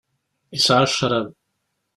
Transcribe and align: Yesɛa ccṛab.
Yesɛa 0.53 0.85
ccṛab. 0.91 1.27